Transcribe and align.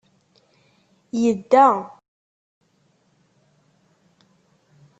Yedda. 1.21 1.67